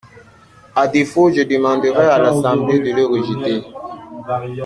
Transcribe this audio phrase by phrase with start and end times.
[0.75, 3.63] À défaut, je demanderai à l’Assemblée de le rejeter.